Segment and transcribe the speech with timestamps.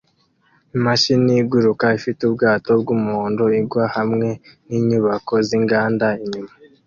[0.77, 4.27] Imashini iguruka ifite ubwato bwumuhondo igwa hamwe
[4.67, 6.51] ninyubako zinganda inyuma